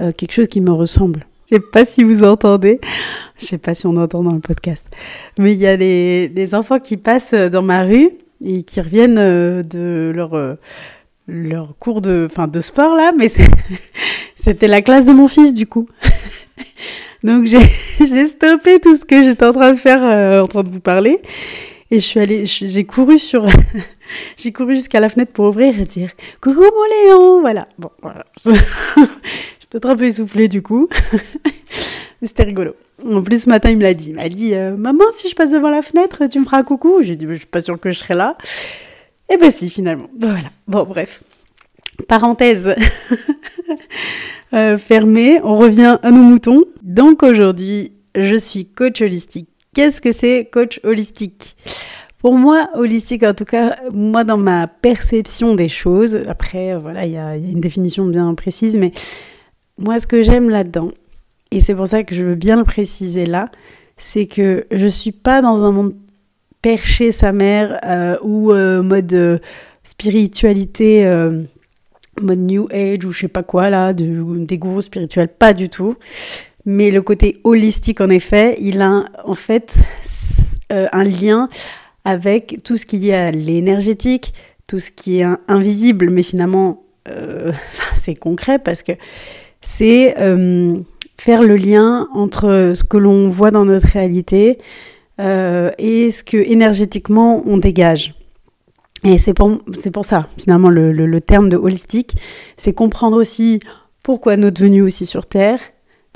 euh, 0.00 0.12
quelque 0.12 0.32
chose 0.32 0.48
qui 0.48 0.62
me 0.62 0.72
ressemble. 0.72 1.26
Je 1.46 1.56
sais 1.56 1.60
pas 1.60 1.84
si 1.84 2.02
vous 2.02 2.24
entendez, 2.24 2.80
je 3.38 3.46
sais 3.46 3.58
pas 3.58 3.74
si 3.74 3.86
on 3.86 3.96
entend 3.96 4.22
dans 4.22 4.32
le 4.32 4.40
podcast, 4.40 4.86
mais 5.38 5.52
il 5.52 5.58
y 5.58 5.66
a 5.66 5.76
des, 5.76 6.28
des 6.28 6.54
enfants 6.54 6.78
qui 6.78 6.96
passent 6.96 7.34
dans 7.34 7.62
ma 7.62 7.84
rue 7.84 8.10
et 8.42 8.62
qui 8.62 8.80
reviennent 8.80 9.62
de 9.62 10.12
leur 10.14 10.56
leur 11.26 11.74
cours 11.78 12.02
de, 12.02 12.28
fin, 12.30 12.48
de 12.48 12.60
sport 12.60 12.94
là, 12.94 13.12
mais 13.16 13.28
c'était 14.36 14.68
la 14.68 14.82
classe 14.82 15.06
de 15.06 15.12
mon 15.12 15.28
fils 15.28 15.54
du 15.54 15.66
coup. 15.66 15.88
Donc 17.24 17.44
j'ai 18.00 18.26
stoppé 18.26 18.80
tout 18.80 18.96
ce 18.96 19.04
que 19.04 19.22
j'étais 19.22 19.44
en 19.44 19.52
train 19.52 19.72
de 19.72 19.78
faire, 19.78 20.42
en 20.42 20.46
train 20.46 20.62
de 20.62 20.68
vous 20.70 20.80
parler, 20.80 21.20
et 21.90 22.00
je 22.00 22.04
suis 22.04 22.20
allée, 22.20 22.44
j'ai 22.46 22.84
couru 22.84 23.18
sur, 23.18 23.46
j'ai 24.36 24.52
couru 24.52 24.74
jusqu'à 24.74 25.00
la 25.00 25.08
fenêtre 25.08 25.32
pour 25.32 25.46
ouvrir 25.46 25.78
et 25.78 25.84
dire 25.84 26.10
coucou 26.40 26.60
mon 26.60 27.08
Léon, 27.08 27.40
voilà. 27.40 27.68
Bon, 27.78 27.90
voilà. 28.02 28.24
Peut-être 29.74 29.90
un 29.90 29.96
peu 29.96 30.04
essoufflée 30.04 30.46
du 30.46 30.62
coup. 30.62 30.88
C'était 32.22 32.44
rigolo. 32.44 32.76
En 33.04 33.22
plus, 33.22 33.42
ce 33.42 33.48
matin, 33.48 33.70
il 33.70 33.76
me 33.76 33.82
l'a 33.82 33.92
dit. 33.92 34.10
Il 34.10 34.14
m'a 34.14 34.28
dit 34.28 34.54
euh, 34.54 34.76
Maman, 34.76 35.04
si 35.14 35.28
je 35.28 35.34
passe 35.34 35.50
devant 35.50 35.68
la 35.68 35.82
fenêtre, 35.82 36.26
tu 36.26 36.38
me 36.38 36.44
feras 36.44 36.62
coucou 36.62 37.02
J'ai 37.02 37.16
dit 37.16 37.26
Je 37.28 37.34
suis 37.34 37.46
pas 37.46 37.60
sûre 37.60 37.78
que 37.80 37.90
je 37.90 37.98
serai 37.98 38.14
là. 38.14 38.36
Et 39.28 39.34
eh 39.34 39.36
ben 39.36 39.50
si, 39.50 39.68
finalement. 39.68 40.08
Voilà. 40.18 40.50
Bon, 40.68 40.84
bref. 40.84 41.24
Parenthèse 42.06 42.72
euh, 44.54 44.78
fermée. 44.78 45.40
On 45.42 45.56
revient 45.56 45.98
à 46.02 46.10
nos 46.12 46.22
moutons. 46.22 46.62
Donc 46.82 47.24
aujourd'hui, 47.24 47.92
je 48.14 48.36
suis 48.36 48.66
coach 48.66 49.02
holistique 49.02 49.48
Qu'est-ce 49.74 50.00
que 50.00 50.12
c'est 50.12 50.48
coach 50.52 50.78
holistique? 50.84 51.56
Pour 52.18 52.38
moi, 52.38 52.68
holistique, 52.74 53.24
en 53.24 53.34
tout 53.34 53.44
cas, 53.44 53.76
moi, 53.92 54.22
dans 54.22 54.36
ma 54.36 54.68
perception 54.68 55.56
des 55.56 55.68
choses, 55.68 56.20
après, 56.28 56.76
voilà, 56.76 57.04
il 57.06 57.12
y, 57.12 57.18
a 57.18 57.36
une 57.36 57.60
définition 57.60 58.06
bien 58.06 58.32
précise, 58.34 58.76
mais 58.76 58.92
moi, 59.78 60.00
ce 60.00 60.06
que 60.06 60.22
j'aime 60.22 60.50
là-dedans, 60.50 60.90
et 61.50 61.60
c'est 61.60 61.74
pour 61.74 61.88
ça 61.88 62.02
que 62.02 62.14
je 62.14 62.24
veux 62.24 62.34
bien 62.34 62.56
le 62.56 62.64
préciser 62.64 63.26
là, 63.26 63.50
c'est 63.96 64.26
que 64.26 64.66
je 64.70 64.86
suis 64.88 65.12
pas 65.12 65.40
dans 65.40 65.62
un 65.62 65.70
monde 65.70 65.94
percher 66.62 67.12
sa 67.12 67.32
mère 67.32 67.78
ou 68.22 68.52
mode 68.52 69.40
spiritualité 69.84 71.04
mode 72.20 72.38
New 72.38 72.68
Age 72.72 73.04
ou 73.04 73.12
je 73.12 73.20
sais 73.20 73.28
pas 73.28 73.42
quoi 73.42 73.70
là, 73.70 73.92
de, 73.92 74.44
des 74.44 74.58
gourous 74.58 74.82
spirituels, 74.82 75.28
pas 75.28 75.52
du 75.52 75.68
tout. 75.68 75.94
Mais 76.64 76.90
le 76.90 77.02
côté 77.02 77.40
holistique, 77.44 78.00
en 78.00 78.08
effet, 78.08 78.56
il 78.58 78.80
a 78.80 79.04
en 79.24 79.34
fait 79.34 79.76
euh, 80.72 80.86
un 80.92 81.04
lien 81.04 81.48
avec 82.04 82.60
tout 82.64 82.76
ce 82.76 82.86
qui 82.86 83.10
est 83.10 83.14
à 83.14 83.30
l'énergétique, 83.30 84.32
tout 84.66 84.78
ce 84.78 84.90
qui 84.90 85.20
est 85.20 85.26
invisible, 85.48 86.10
mais 86.10 86.22
finalement, 86.22 86.82
euh, 87.08 87.52
c'est 87.94 88.14
concret 88.14 88.58
parce 88.58 88.82
que 88.82 88.92
c'est 89.64 90.14
euh, 90.20 90.76
faire 91.18 91.42
le 91.42 91.56
lien 91.56 92.06
entre 92.14 92.72
ce 92.76 92.84
que 92.84 92.96
l'on 92.96 93.28
voit 93.28 93.50
dans 93.50 93.64
notre 93.64 93.88
réalité 93.88 94.58
et 95.18 96.10
ce 96.10 96.24
que 96.24 96.36
énergétiquement 96.36 97.42
on 97.46 97.56
dégage. 97.56 98.14
Et 99.04 99.18
c'est 99.18 99.34
pour, 99.34 99.60
pour 99.92 100.04
ça, 100.04 100.26
finalement, 100.38 100.70
le, 100.70 100.90
le, 100.90 101.20
terme 101.20 101.50
de 101.50 101.56
holistique, 101.56 102.16
c'est 102.56 102.72
comprendre 102.72 103.18
aussi 103.18 103.60
pourquoi 104.02 104.36
notre 104.36 104.60
venue 104.60 104.82
aussi 104.82 105.04
sur 105.04 105.26
Terre, 105.26 105.58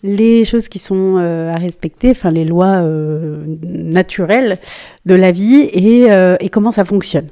les 0.03 0.45
choses 0.45 0.69
qui 0.69 0.79
sont 0.79 1.17
euh, 1.19 1.53
à 1.53 1.59
respecter, 1.59 2.11
enfin 2.11 2.31
les 2.31 2.45
lois 2.45 2.83
euh, 2.83 3.45
naturelles 3.63 4.59
de 5.07 5.15
la 5.15 5.33
vie 5.33 5.69
et, 5.73 6.11
euh, 6.11 6.37
et, 6.41 6.49
comment 6.49 6.73
ça 6.73 6.85
fonctionne. 6.85 7.27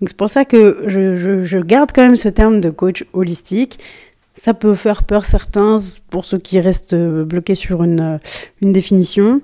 Donc 0.00 0.08
c'est 0.08 0.16
pour 0.16 0.28
ça 0.28 0.44
que 0.44 0.82
je, 0.86 1.16
je, 1.16 1.44
je, 1.44 1.58
garde 1.58 1.90
quand 1.94 2.02
même 2.02 2.16
ce 2.16 2.28
terme 2.28 2.60
de 2.60 2.70
coach 2.70 3.04
holistique. 3.12 3.78
Ça 4.38 4.54
peut 4.54 4.74
faire 4.74 5.04
peur 5.04 5.24
certains 5.24 5.76
pour 6.10 6.24
ceux 6.24 6.38
qui 6.38 6.60
restent 6.60 6.94
bloqués 6.94 7.56
sur 7.56 7.82
une, 7.82 8.20
une 8.62 8.72
définition. 8.72 9.42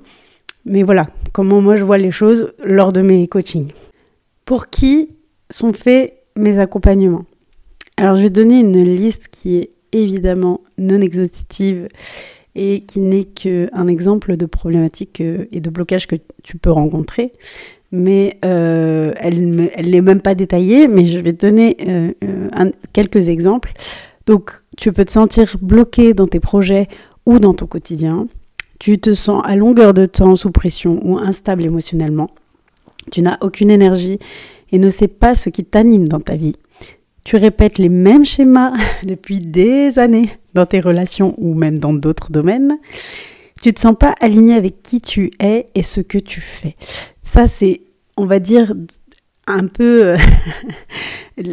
Mais 0.64 0.82
voilà, 0.82 1.06
comment 1.32 1.60
moi 1.60 1.76
je 1.76 1.84
vois 1.84 1.98
les 1.98 2.10
choses 2.10 2.52
lors 2.64 2.92
de 2.92 3.02
mes 3.02 3.26
coachings. 3.26 3.72
Pour 4.44 4.68
qui 4.68 5.10
sont 5.50 5.72
faits 5.72 6.14
mes 6.36 6.58
accompagnements? 6.58 7.26
Alors 7.96 8.16
je 8.16 8.22
vais 8.22 8.30
donner 8.30 8.60
une 8.60 8.82
liste 8.82 9.28
qui 9.28 9.56
est 9.56 9.70
évidemment 9.92 10.60
non 10.78 11.00
exhaustive 11.00 11.88
et 12.54 12.84
qui 12.84 13.00
n'est 13.00 13.24
qu'un 13.24 13.86
exemple 13.86 14.36
de 14.36 14.46
problématique 14.46 15.20
euh, 15.20 15.46
et 15.50 15.60
de 15.60 15.70
blocage 15.70 16.06
que 16.06 16.16
tu 16.42 16.56
peux 16.56 16.70
rencontrer. 16.70 17.32
Mais 17.90 18.38
euh, 18.44 19.12
elle 19.16 19.90
n'est 19.90 20.00
même 20.00 20.20
pas 20.20 20.34
détaillée, 20.34 20.88
mais 20.88 21.04
je 21.04 21.18
vais 21.18 21.32
donner 21.32 21.76
euh, 21.86 22.12
quelques 22.92 23.28
exemples. 23.28 23.72
Donc 24.26 24.63
tu 24.76 24.92
peux 24.92 25.04
te 25.04 25.12
sentir 25.12 25.56
bloqué 25.60 26.14
dans 26.14 26.26
tes 26.26 26.40
projets 26.40 26.88
ou 27.26 27.38
dans 27.38 27.52
ton 27.52 27.66
quotidien. 27.66 28.26
Tu 28.78 28.98
te 28.98 29.12
sens 29.14 29.42
à 29.44 29.56
longueur 29.56 29.94
de 29.94 30.04
temps 30.04 30.36
sous 30.36 30.50
pression 30.50 31.00
ou 31.04 31.18
instable 31.18 31.64
émotionnellement. 31.64 32.30
Tu 33.10 33.22
n'as 33.22 33.38
aucune 33.40 33.70
énergie 33.70 34.18
et 34.72 34.78
ne 34.78 34.90
sais 34.90 35.08
pas 35.08 35.34
ce 35.34 35.50
qui 35.50 35.64
t'anime 35.64 36.08
dans 36.08 36.20
ta 36.20 36.34
vie. 36.34 36.56
Tu 37.22 37.36
répètes 37.36 37.78
les 37.78 37.88
mêmes 37.88 38.24
schémas 38.24 38.72
depuis 39.04 39.38
des 39.38 39.98
années 39.98 40.30
dans 40.54 40.66
tes 40.66 40.80
relations 40.80 41.34
ou 41.38 41.54
même 41.54 41.78
dans 41.78 41.94
d'autres 41.94 42.30
domaines. 42.30 42.78
Tu 43.62 43.72
te 43.72 43.80
sens 43.80 43.94
pas 43.98 44.14
aligné 44.20 44.54
avec 44.54 44.82
qui 44.82 45.00
tu 45.00 45.30
es 45.40 45.68
et 45.74 45.82
ce 45.82 46.00
que 46.00 46.18
tu 46.18 46.40
fais. 46.40 46.76
Ça, 47.22 47.46
c'est, 47.46 47.80
on 48.16 48.26
va 48.26 48.38
dire, 48.38 48.74
un 49.46 49.66
peu 49.66 50.16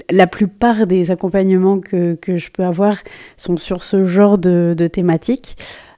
la 0.10 0.28
plupart 0.28 0.88
des 0.88 1.12
accompagnements 1.12 1.80
que, 1.80 2.16
que, 2.16 2.38
je 2.38 2.52
peux 2.52 2.64
avoir 2.64 2.98
sont 3.38 3.58
sur 3.58 3.84
ce 3.84 4.06
genre 4.06 4.38
de, 4.38 4.76
thématiques. 4.92 5.58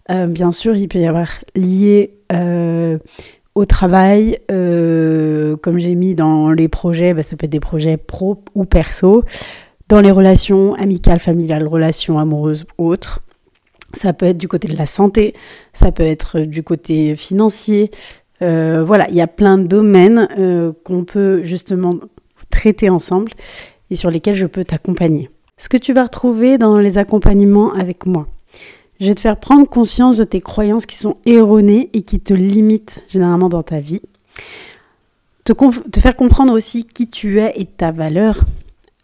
Euh, 0.10 0.28
bien 0.28 0.52
sûr, 0.52 0.76
il 0.76 0.88
peut 0.88 1.00
y 1.00 1.06
avoir 1.06 1.30
lié 1.56 2.16
euh, 2.32 2.98
au 3.56 3.66
travail, 3.66 4.40
euh, 4.52 5.56
comme 5.58 5.78
j'ai 5.78 5.96
mis 5.96 6.16
dans 6.16 6.52
les 6.52 6.68
projets, 6.68 7.14
bah, 7.14 7.24
ça 7.24 7.36
peut 7.36 7.46
être 7.46 7.52
des 7.52 7.60
projets 7.60 7.98
pro 7.98 8.44
ou 8.56 8.66
perso, 8.66 9.24
dans 9.90 10.02
les 10.02 10.12
relations 10.12 10.74
amicales, 10.76 11.20
familiales, 11.20 11.68
relations 11.68 12.20
amoureuses, 12.20 12.66
autres. 12.78 13.22
Ça 13.94 14.12
peut 14.12 14.26
être 14.26 14.38
du 14.38 14.48
côté 14.48 14.68
de 14.68 14.78
la 14.78 14.88
santé, 14.88 15.34
ça 15.72 15.92
peut 15.92 16.04
être 16.04 16.40
du 16.40 16.64
côté 16.64 17.16
financier. 17.16 17.92
Voilà, 18.42 19.08
il 19.10 19.16
y 19.16 19.22
a 19.22 19.28
plein 19.28 19.58
de 19.58 19.68
domaines 19.68 20.28
qu'on 20.84 21.06
peut 21.06 21.44
justement 21.44 21.94
traiter 22.50 22.90
ensemble 22.90 23.32
sur 23.96 24.12
lesquels 24.12 24.36
je 24.36 24.48
peux 24.48 24.64
t'accompagner. 24.64 25.30
Ce 25.58 25.70
que 25.70 25.78
tu 25.78 25.94
vas 25.94 26.04
retrouver 26.04 26.58
dans 26.58 26.78
les 26.78 26.98
accompagnements 26.98 27.74
avec 27.74 28.06
moi, 28.06 28.28
je 29.00 29.08
vais 29.08 29.16
te 29.16 29.22
faire 29.22 29.40
prendre 29.40 29.68
conscience 29.68 30.18
de 30.18 30.24
tes 30.24 30.42
croyances 30.42 30.86
qui 30.86 30.96
sont 30.96 31.18
erronées 31.26 31.90
et 31.94 32.04
qui 32.04 32.20
te 32.20 32.34
limitent 32.34 33.04
généralement 33.08 33.50
dans 33.50 33.64
ta 33.64 33.80
vie. 33.80 34.02
Te, 35.44 35.54
faire 36.00 36.16
comprendre 36.16 36.54
aussi 36.54 36.86
qui 36.86 37.10
tu 37.10 37.40
es 37.40 37.54
et 37.56 37.66
ta 37.66 37.92
valeur. 37.92 38.46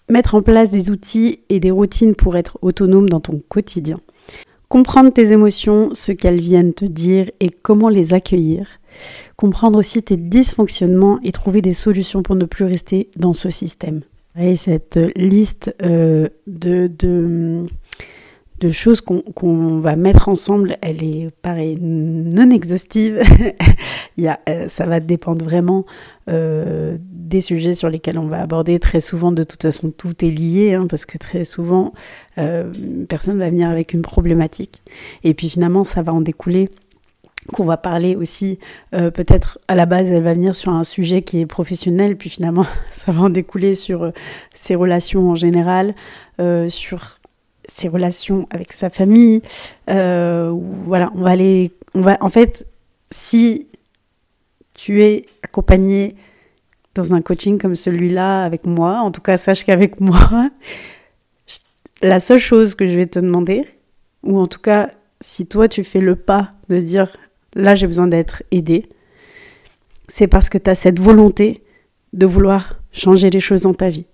Mettre 0.09 0.35
en 0.35 0.41
place 0.41 0.71
des 0.71 0.89
outils 0.89 1.41
et 1.49 1.59
des 1.59 1.69
routines 1.69 2.15
pour 2.15 2.37
être 2.37 2.57
autonome 2.61 3.09
dans 3.09 3.19
ton 3.19 3.41
quotidien. 3.49 3.99
Comprendre 4.69 5.11
tes 5.11 5.31
émotions, 5.31 5.89
ce 5.93 6.11
qu'elles 6.11 6.39
viennent 6.39 6.73
te 6.73 6.85
dire 6.85 7.29
et 7.39 7.49
comment 7.49 7.89
les 7.89 8.13
accueillir. 8.13 8.79
Comprendre 9.35 9.77
aussi 9.77 10.01
tes 10.01 10.17
dysfonctionnements 10.17 11.19
et 11.23 11.31
trouver 11.31 11.61
des 11.61 11.73
solutions 11.73 12.23
pour 12.23 12.35
ne 12.35 12.45
plus 12.45 12.65
rester 12.65 13.09
dans 13.17 13.33
ce 13.33 13.49
système. 13.49 14.01
Et 14.39 14.55
cette 14.55 14.97
liste 15.15 15.75
euh, 15.81 16.29
de, 16.47 16.87
de 16.87 17.67
de 18.59 18.71
choses 18.71 19.01
qu'on 19.01 19.79
va 19.79 19.95
mettre 19.95 20.27
ensemble, 20.27 20.77
elle 20.81 21.03
est 21.03 21.29
pareil 21.41 21.77
non 21.79 22.49
exhaustive. 22.49 23.21
Il 24.17 24.25
y 24.25 24.27
a, 24.27 24.39
euh, 24.49 24.67
ça 24.67 24.85
va 24.85 24.99
dépendre 24.99 25.43
vraiment 25.45 25.85
euh, 26.29 26.97
des 26.99 27.41
sujets 27.41 27.73
sur 27.73 27.89
lesquels 27.89 28.19
on 28.19 28.27
va 28.27 28.41
aborder. 28.41 28.79
Très 28.79 28.99
souvent, 28.99 29.31
de 29.31 29.43
toute 29.43 29.61
façon, 29.61 29.91
tout 29.91 30.25
est 30.25 30.29
lié, 30.29 30.73
hein, 30.73 30.87
parce 30.89 31.05
que 31.05 31.17
très 31.17 31.45
souvent, 31.45 31.93
euh, 32.37 32.71
personne 33.07 33.39
va 33.39 33.49
venir 33.49 33.69
avec 33.69 33.93
une 33.93 34.01
problématique. 34.01 34.81
Et 35.23 35.33
puis 35.33 35.49
finalement, 35.49 35.85
ça 35.85 36.01
va 36.01 36.13
en 36.13 36.21
découler 36.21 36.69
qu'on 37.51 37.65
va 37.65 37.77
parler 37.77 38.15
aussi, 38.15 38.59
peut-être 38.91 39.59
à 39.67 39.75
la 39.75 39.85
base, 39.85 40.09
elle 40.09 40.23
va 40.23 40.33
venir 40.33 40.55
sur 40.55 40.71
un 40.71 40.83
sujet 40.83 41.21
qui 41.21 41.39
est 41.41 41.45
professionnel, 41.45 42.17
puis 42.17 42.29
finalement, 42.29 42.65
ça 42.91 43.11
va 43.11 43.23
en 43.23 43.29
découler 43.29 43.75
sur 43.75 44.11
ses 44.53 44.75
relations 44.75 45.29
en 45.31 45.35
général, 45.35 45.95
sur 46.67 47.19
ses 47.69 47.87
relations 47.87 48.47
avec 48.49 48.73
sa 48.73 48.89
famille. 48.89 49.41
Euh, 49.89 50.53
voilà, 50.85 51.11
on 51.15 51.21
va 51.21 51.29
aller. 51.31 51.71
On 51.93 52.01
va, 52.01 52.17
en 52.21 52.29
fait, 52.29 52.65
si 53.11 53.67
tu 54.73 55.03
es 55.03 55.25
accompagné 55.43 56.15
dans 56.95 57.13
un 57.13 57.21
coaching 57.21 57.59
comme 57.59 57.75
celui-là 57.75 58.43
avec 58.43 58.65
moi, 58.65 58.99
en 58.99 59.11
tout 59.11 59.21
cas, 59.21 59.37
sache 59.37 59.63
qu'avec 59.63 59.99
moi, 60.01 60.49
la 62.01 62.19
seule 62.19 62.39
chose 62.39 62.75
que 62.75 62.87
je 62.87 62.95
vais 62.95 63.05
te 63.05 63.19
demander, 63.19 63.65
ou 64.23 64.39
en 64.39 64.47
tout 64.47 64.59
cas, 64.59 64.89
si 65.21 65.45
toi 65.45 65.67
tu 65.67 65.83
fais 65.83 65.99
le 65.99 66.15
pas 66.15 66.51
de 66.69 66.79
dire 66.79 67.11
là 67.55 67.75
j'ai 67.75 67.87
besoin 67.87 68.07
d'être 68.07 68.43
aidé, 68.51 68.89
c'est 70.07 70.27
parce 70.27 70.49
que 70.49 70.57
tu 70.57 70.69
as 70.69 70.75
cette 70.75 70.99
volonté 70.99 71.63
de 72.13 72.25
vouloir 72.25 72.79
changer 72.91 73.29
les 73.29 73.39
choses 73.39 73.61
dans 73.61 73.73
ta 73.73 73.89
vie. 73.89 74.05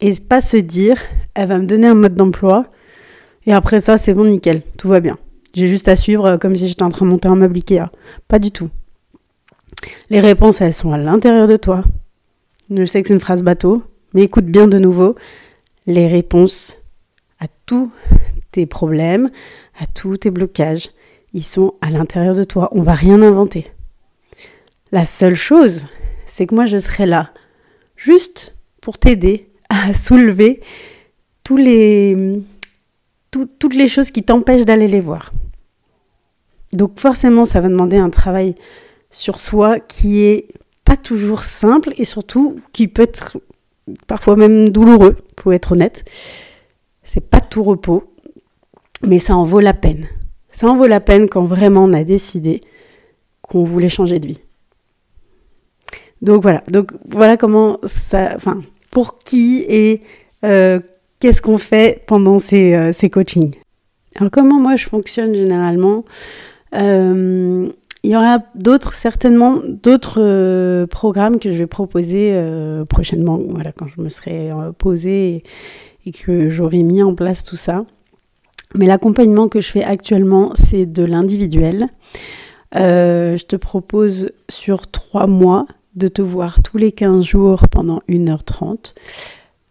Et 0.00 0.12
pas 0.28 0.40
se 0.40 0.56
dire, 0.56 0.98
elle 1.34 1.48
va 1.48 1.58
me 1.58 1.66
donner 1.66 1.86
un 1.86 1.94
mode 1.94 2.14
d'emploi, 2.14 2.64
et 3.46 3.52
après 3.52 3.80
ça, 3.80 3.96
c'est 3.96 4.14
bon, 4.14 4.24
nickel, 4.24 4.62
tout 4.76 4.88
va 4.88 5.00
bien. 5.00 5.16
J'ai 5.54 5.66
juste 5.66 5.88
à 5.88 5.96
suivre 5.96 6.26
euh, 6.26 6.38
comme 6.38 6.56
si 6.56 6.68
j'étais 6.68 6.82
en 6.82 6.90
train 6.90 7.06
de 7.06 7.10
monter 7.10 7.28
un 7.28 7.36
meuble 7.36 7.56
Ikea. 7.56 7.90
Pas 8.28 8.38
du 8.38 8.50
tout. 8.50 8.70
Les 10.10 10.20
réponses, 10.20 10.60
elles 10.60 10.74
sont 10.74 10.92
à 10.92 10.98
l'intérieur 10.98 11.48
de 11.48 11.56
toi. 11.56 11.82
Je 12.70 12.84
sais 12.84 13.02
que 13.02 13.08
c'est 13.08 13.14
une 13.14 13.20
phrase 13.20 13.42
bateau, 13.42 13.82
mais 14.14 14.22
écoute 14.22 14.44
bien 14.44 14.68
de 14.68 14.78
nouveau. 14.78 15.16
Les 15.86 16.06
réponses 16.06 16.78
à 17.40 17.46
tous 17.66 17.90
tes 18.52 18.66
problèmes, 18.66 19.30
à 19.80 19.86
tous 19.86 20.18
tes 20.18 20.30
blocages, 20.30 20.90
ils 21.32 21.44
sont 21.44 21.74
à 21.80 21.90
l'intérieur 21.90 22.34
de 22.34 22.44
toi. 22.44 22.68
On 22.72 22.82
va 22.82 22.94
rien 22.94 23.22
inventer. 23.22 23.70
La 24.92 25.04
seule 25.04 25.34
chose, 25.34 25.86
c'est 26.26 26.46
que 26.46 26.54
moi, 26.54 26.66
je 26.66 26.78
serai 26.78 27.06
là, 27.06 27.32
juste 27.96 28.54
pour 28.80 28.98
t'aider 28.98 29.50
à 29.68 29.92
soulever 29.94 30.60
toutes 31.44 31.60
les 31.60 32.42
choses 33.88 34.10
qui 34.10 34.22
t'empêchent 34.22 34.64
d'aller 34.64 34.88
les 34.88 35.00
voir. 35.00 35.32
Donc 36.72 37.00
forcément, 37.00 37.44
ça 37.44 37.60
va 37.60 37.68
demander 37.68 37.96
un 37.96 38.10
travail 38.10 38.54
sur 39.10 39.40
soi 39.40 39.80
qui 39.80 40.22
est 40.22 40.46
pas 40.84 40.96
toujours 40.96 41.44
simple 41.44 41.92
et 41.96 42.04
surtout 42.04 42.60
qui 42.72 42.88
peut 42.88 43.02
être 43.02 43.38
parfois 44.06 44.36
même 44.36 44.70
douloureux, 44.70 45.16
faut 45.40 45.52
être 45.52 45.72
honnête. 45.72 46.04
C'est 47.02 47.28
pas 47.28 47.40
tout 47.40 47.64
repos, 47.64 48.14
mais 49.04 49.18
ça 49.18 49.36
en 49.36 49.42
vaut 49.42 49.60
la 49.60 49.74
peine. 49.74 50.06
Ça 50.52 50.68
en 50.68 50.76
vaut 50.76 50.86
la 50.86 51.00
peine 51.00 51.28
quand 51.28 51.44
vraiment 51.44 51.84
on 51.84 51.92
a 51.92 52.04
décidé 52.04 52.60
qu'on 53.42 53.64
voulait 53.64 53.88
changer 53.88 54.18
de 54.18 54.28
vie. 54.28 54.40
Donc 56.22 56.42
voilà, 56.42 56.62
donc 56.68 56.92
voilà 57.08 57.36
comment 57.36 57.78
ça, 57.84 58.32
enfin 58.36 58.58
pour 58.90 59.18
qui 59.18 59.64
et 59.68 60.02
euh, 60.44 60.80
qu'est-ce 61.18 61.40
qu'on 61.40 61.58
fait 61.58 62.02
pendant 62.06 62.38
ces, 62.38 62.74
euh, 62.74 62.92
ces, 62.92 63.08
coachings. 63.08 63.54
Alors 64.16 64.30
comment 64.30 64.60
moi 64.60 64.76
je 64.76 64.86
fonctionne 64.86 65.34
généralement 65.34 66.04
euh, 66.74 67.68
il 68.02 68.10
y 68.10 68.16
aura 68.16 68.38
d'autres, 68.54 68.92
certainement 68.92 69.60
d'autres 69.64 70.86
programmes 70.86 71.38
que 71.38 71.50
je 71.50 71.56
vais 71.58 71.66
proposer 71.66 72.34
prochainement, 72.88 73.38
voilà, 73.46 73.72
quand 73.72 73.88
je 73.88 74.00
me 74.00 74.08
serai 74.08 74.50
posée 74.78 75.44
et 76.06 76.12
que 76.12 76.48
j'aurai 76.48 76.82
mis 76.82 77.02
en 77.02 77.14
place 77.14 77.44
tout 77.44 77.56
ça. 77.56 77.84
Mais 78.74 78.86
l'accompagnement 78.86 79.48
que 79.48 79.60
je 79.60 79.70
fais 79.70 79.82
actuellement, 79.82 80.52
c'est 80.54 80.86
de 80.86 81.04
l'individuel. 81.04 81.88
Euh, 82.76 83.36
je 83.36 83.44
te 83.44 83.56
propose 83.56 84.30
sur 84.48 84.86
trois 84.88 85.26
mois 85.26 85.66
de 85.96 86.08
te 86.08 86.22
voir 86.22 86.62
tous 86.62 86.76
les 86.76 86.92
15 86.92 87.24
jours 87.24 87.68
pendant 87.68 88.00
1h30. 88.08 88.94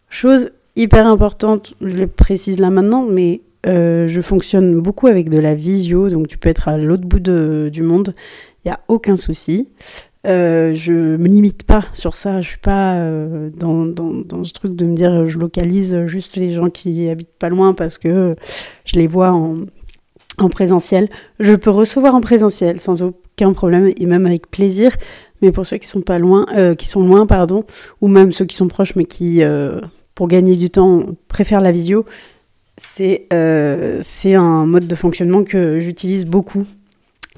Chose 0.10 0.50
hyper 0.75 1.08
importante, 1.08 1.74
je 1.82 1.98
le 1.98 2.08
précise 2.08 2.60
là 2.60 2.70
maintenant, 2.70 3.06
mais 3.10 3.41
euh, 3.65 4.08
je 4.08 4.22
fonctionne 4.22 4.82
beaucoup 4.82 5.08
avec 5.08 5.29
de 5.29 5.38
la 5.38 5.56
visio, 5.56 6.10
donc 6.10 6.27
tu 6.27 6.38
peux 6.38 6.50
être 6.50 6.68
à 6.68 6.77
l'autre 6.77 7.03
bout 7.03 7.20
du 7.20 7.82
monde, 7.82 8.13
il 8.63 8.70
n'y 8.70 8.72
a 8.72 8.79
aucun 8.88 9.15
souci. 9.15 9.70
Euh, 10.28 10.74
je 10.74 10.92
me 10.92 11.28
limite 11.28 11.64
pas 11.64 11.86
sur 11.94 12.14
ça, 12.14 12.42
je 12.42 12.50
suis 12.50 12.58
pas 12.58 12.96
euh, 12.96 13.50
dans, 13.56 13.86
dans, 13.86 14.12
dans, 14.12 14.44
ce 14.44 14.52
truc 14.52 14.76
de 14.76 14.84
me 14.84 14.94
dire 14.94 15.28
je 15.30 15.40
localise 15.40 16.06
juste 16.08 16.36
les 16.36 16.52
gens 16.52 16.70
qui 16.70 17.08
habitent 17.08 17.38
pas 17.40 17.48
loin 17.48 17.74
parce 17.74 17.98
que 17.98 18.36
je 18.84 18.98
les 18.98 19.08
vois 19.08 19.32
en, 19.32 19.62
en 20.38 20.50
présentiel. 20.50 21.08
Je 21.40 21.54
peux 21.54 21.70
recevoir 21.70 22.16
en 22.16 22.22
présentiel 22.22 22.82
sans 22.82 23.02
aucun 23.02 23.54
problème 23.54 23.94
et 23.96 24.06
même 24.06 24.26
avec 24.26 24.52
plaisir, 24.52 24.94
mais 25.42 25.54
pour 25.54 25.66
ceux 25.66 25.78
qui 25.78 25.88
sont 25.88 26.02
pas 26.02 26.20
loin, 26.20 26.46
euh, 26.54 26.76
qui 26.76 26.90
sont 26.90 27.08
loin 27.08 27.26
pardon, 27.26 27.64
ou 28.02 28.10
même 28.10 28.34
ceux 28.34 28.46
qui 28.46 28.58
sont 28.58 28.68
proches 28.68 28.98
mais 28.98 29.06
qui 29.06 29.42
pour 30.16 30.28
gagner 30.28 30.58
du 30.58 30.70
temps 30.70 31.06
préfèrent 31.30 31.62
la 31.62 31.72
visio, 31.72 32.04
c'est 32.76 33.26
c'est 34.02 34.34
un 34.34 34.66
mode 34.66 34.86
de 34.86 34.96
fonctionnement 34.96 35.46
que 35.46 35.80
j'utilise 35.80 36.26
beaucoup 36.26 36.66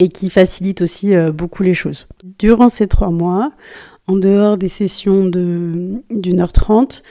et 0.02 0.08
qui 0.08 0.32
facilite 0.32 0.82
aussi 0.82 1.14
euh, 1.14 1.32
beaucoup 1.32 1.62
les 1.62 1.76
choses. 1.76 2.08
Durant 2.40 2.70
ces 2.70 2.88
trois 2.88 3.12
mois, 3.12 3.52
en 4.08 4.16
dehors 4.16 4.58
des 4.58 4.68
sessions 4.68 5.26
d'une 5.26 6.02
heure 6.40 6.54
trente, 6.54 7.04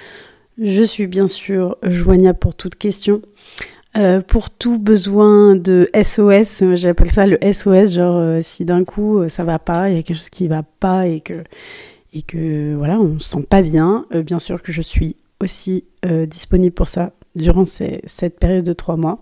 je 0.59 0.83
suis 0.83 1.07
bien 1.07 1.29
sûr 1.29 1.77
joignable 1.85 2.41
pour 2.41 2.57
toute 2.57 2.75
question. 2.75 3.23
Euh, 3.97 4.21
pour 4.21 4.51
tout 4.51 4.81
besoin 4.81 5.55
de 5.55 5.89
SOS, 5.95 6.65
j'appelle 6.75 7.13
ça 7.13 7.27
le 7.27 7.39
SOS, 7.41 7.95
genre 7.95 8.17
euh, 8.17 8.39
si 8.43 8.65
d'un 8.65 8.83
coup 8.83 9.29
ça 9.29 9.45
va 9.45 9.61
pas, 9.61 9.89
il 9.89 9.95
y 9.95 9.99
a 9.99 10.03
quelque 10.03 10.17
chose 10.17 10.29
qui 10.29 10.49
va 10.49 10.65
pas 10.65 11.07
et 11.07 11.21
que, 11.21 11.45
et 12.13 12.23
que 12.23 12.75
voilà, 12.75 12.99
on 12.99 13.21
se 13.21 13.31
sent 13.31 13.47
pas 13.49 13.63
bien, 13.63 14.05
bien 14.13 14.41
sûr 14.41 14.63
que 14.63 14.73
je 14.73 14.83
suis 14.83 15.15
aussi 15.41 15.85
disponible 16.03 16.75
pour 16.75 16.89
ça 16.89 17.13
durant 17.37 17.65
cette 17.65 18.41
période 18.41 18.65
de 18.65 18.73
trois 18.73 18.97
mois. 18.97 19.21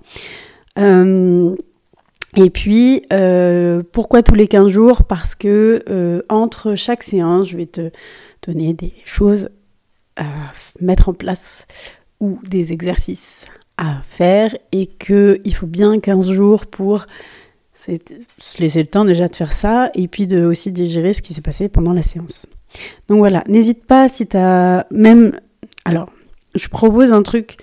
Et 2.37 2.51
puis, 2.51 3.03
euh, 3.13 3.83
pourquoi 3.93 4.23
tous 4.23 4.35
les 4.35 4.47
15 4.47 4.69
jours? 4.69 5.05
Parce 5.05 5.35
que 5.35 5.83
euh, 5.89 6.23
entre 6.29 6.75
chaque 6.75 7.03
séance, 7.03 7.49
je 7.49 7.57
vais 7.57 7.67
te 7.67 7.91
donner 8.47 8.75
des 8.75 8.93
choses 9.05 9.49
à 10.17 10.25
mettre 10.81 11.09
en 11.09 11.15
place 11.15 11.67
ou 12.21 12.39
des 12.49 12.73
exercices 12.73 13.47
à 13.77 14.01
faire 14.03 14.57
et 14.73 14.87
qu'il 14.87 15.55
faut 15.55 15.67
bien 15.67 16.01
15 16.01 16.31
jours 16.31 16.67
pour 16.67 17.07
se 17.75 18.61
laisser 18.61 18.81
le 18.81 18.89
temps 18.89 19.05
déjà 19.05 19.29
de 19.29 19.37
faire 19.37 19.53
ça 19.53 19.91
et 19.95 20.09
puis 20.09 20.27
de 20.27 20.45
aussi 20.45 20.73
digérer 20.73 21.13
ce 21.13 21.23
qui 21.23 21.33
s'est 21.33 21.43
passé 21.43 21.69
pendant 21.69 21.93
la 21.93 22.03
séance. 22.03 22.47
Donc 23.09 23.19
voilà, 23.19 23.45
n'hésite 23.47 23.85
pas 23.85 24.09
si 24.09 24.27
tu 24.27 24.37
as 24.37 24.87
même... 24.91 25.39
Alors, 25.85 26.11
je 26.57 26.69
propose 26.69 27.13
un 27.13 27.23
truc 27.23 27.57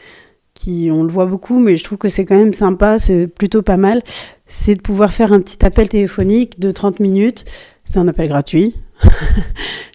qui, 0.53 0.89
on 0.91 1.03
le 1.03 1.09
voit 1.09 1.25
beaucoup, 1.25 1.59
mais 1.59 1.75
je 1.75 1.83
trouve 1.83 1.97
que 1.97 2.07
c'est 2.07 2.23
quand 2.23 2.37
même 2.37 2.53
sympa, 2.53 2.97
c'est 2.97 3.27
plutôt 3.27 3.61
pas 3.61 3.77
mal 3.77 4.01
c'est 4.47 4.75
de 4.75 4.81
pouvoir 4.81 5.13
faire 5.13 5.33
un 5.33 5.39
petit 5.39 5.65
appel 5.65 5.89
téléphonique 5.89 6.59
de 6.59 6.71
30 6.71 6.99
minutes. 6.99 7.45
C'est 7.83 7.99
un 7.99 8.07
appel 8.07 8.27
gratuit. 8.27 8.75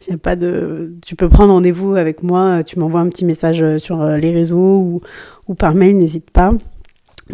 Tu 0.01 1.17
peux 1.17 1.29
prendre 1.29 1.53
rendez-vous 1.53 1.95
avec 1.95 2.23
moi, 2.23 2.65
tu 2.65 2.79
m'envoies 2.79 3.01
un 3.01 3.09
petit 3.09 3.25
message 3.25 3.63
euh, 3.63 3.79
sur 3.79 4.01
euh, 4.01 4.17
les 4.17 4.33
réseaux 4.33 4.79
ou, 4.79 5.01
ou 5.47 5.55
par 5.55 5.75
mail, 5.75 5.97
n'hésite 5.97 6.31
pas. 6.31 6.51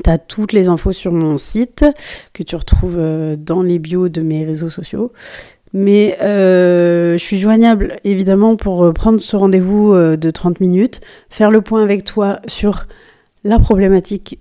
Tu 0.04 0.10
as 0.10 0.18
toutes 0.18 0.52
les 0.52 0.68
infos 0.68 0.92
sur 0.92 1.12
mon 1.12 1.38
site 1.38 1.86
que 2.34 2.42
tu 2.42 2.54
retrouves 2.54 2.96
euh, 2.98 3.36
dans 3.36 3.62
les 3.62 3.78
bios 3.78 4.08
de 4.08 4.20
mes 4.20 4.44
réseaux 4.44 4.68
sociaux. 4.68 5.12
Mais 5.72 6.16
je 6.20 7.16
suis 7.18 7.38
joignable 7.38 7.96
évidemment 8.04 8.56
pour 8.56 8.92
prendre 8.94 9.20
ce 9.20 9.36
rendez-vous 9.36 9.94
de 9.94 10.30
30 10.30 10.60
minutes, 10.60 11.02
faire 11.28 11.50
le 11.50 11.60
point 11.60 11.82
avec 11.82 12.04
toi 12.04 12.40
sur 12.46 12.86
la 13.44 13.58
problématique 13.58 14.38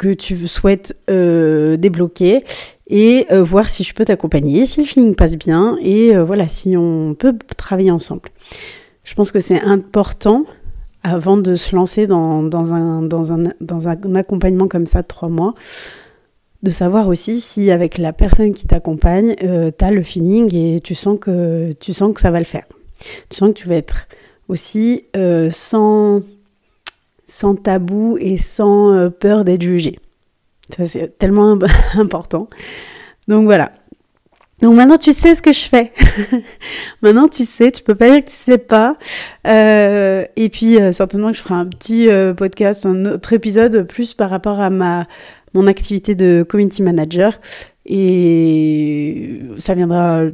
que 0.00 0.14
tu 0.14 0.48
souhaites 0.48 0.96
euh, 1.10 1.76
débloquer 1.76 2.42
et 2.86 3.26
euh, 3.30 3.42
voir 3.42 3.68
si 3.68 3.84
je 3.84 3.92
peux 3.92 4.06
t'accompagner, 4.06 4.64
si 4.64 4.80
le 4.80 4.86
feeling 4.86 5.14
passe 5.14 5.36
bien 5.36 5.76
et 5.82 6.16
euh, 6.16 6.24
voilà, 6.24 6.48
si 6.48 6.74
on 6.74 7.14
peut 7.14 7.36
travailler 7.58 7.90
ensemble. 7.90 8.30
Je 9.04 9.14
pense 9.14 9.30
que 9.30 9.40
c'est 9.40 9.60
important 9.60 10.46
avant 11.02 11.36
de 11.36 11.54
se 11.54 11.76
lancer 11.76 12.06
dans, 12.06 12.72
un, 12.72 14.14
accompagnement 14.14 14.68
comme 14.68 14.86
ça 14.86 15.02
de 15.02 15.06
trois 15.06 15.28
mois, 15.28 15.52
de 16.62 16.70
savoir 16.70 17.06
aussi 17.06 17.38
si 17.38 17.70
avec 17.70 17.98
la 17.98 18.14
personne 18.14 18.54
qui 18.54 18.66
t'accompagne, 18.66 19.34
tu 19.36 19.84
as 19.84 19.90
le 19.90 20.02
feeling 20.02 20.54
et 20.54 20.80
tu 20.80 20.94
sens, 20.94 21.18
que, 21.20 21.72
tu 21.72 21.92
sens 21.92 22.14
que 22.14 22.20
ça 22.22 22.30
va 22.30 22.38
le 22.38 22.46
faire. 22.46 22.64
Tu 23.28 23.36
sens 23.36 23.50
que 23.50 23.54
tu 23.54 23.68
vas 23.68 23.76
être 23.76 24.08
aussi 24.48 25.04
sans 25.50 26.22
sans 27.30 27.54
tabou 27.54 28.18
et 28.20 28.36
sans 28.36 28.92
euh, 28.92 29.08
peur 29.08 29.44
d'être 29.44 29.62
jugé. 29.62 29.98
Ça, 30.76 30.84
c'est 30.84 31.16
tellement 31.16 31.56
important. 31.94 32.48
Donc 33.28 33.44
voilà. 33.44 33.72
Donc 34.60 34.74
maintenant 34.74 34.98
tu 34.98 35.12
sais 35.12 35.34
ce 35.34 35.40
que 35.40 35.52
je 35.52 35.60
fais. 35.60 35.92
maintenant 37.02 37.28
tu 37.28 37.44
sais, 37.44 37.70
tu 37.70 37.82
peux 37.82 37.94
pas 37.94 38.10
dire 38.10 38.24
que 38.24 38.30
tu 38.30 38.36
sais 38.36 38.58
pas. 38.58 38.98
Euh, 39.46 40.24
et 40.36 40.50
puis 40.50 40.78
euh, 40.78 40.92
certainement 40.92 41.30
que 41.30 41.38
je 41.38 41.42
ferai 41.42 41.54
un 41.54 41.66
petit 41.66 42.08
podcast, 42.36 42.84
un 42.84 43.06
autre 43.06 43.32
épisode 43.32 43.84
plus 43.84 44.12
par 44.12 44.28
rapport 44.28 44.60
à 44.60 44.68
ma 44.68 45.06
mon 45.54 45.66
activité 45.66 46.14
de 46.14 46.44
community 46.46 46.82
manager. 46.82 47.40
Et 47.86 49.40
ça 49.56 49.74
viendra 49.74 50.24